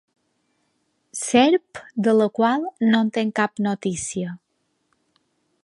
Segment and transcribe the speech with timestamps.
[1.23, 4.35] Serp de la qual no en tinc cap notícia.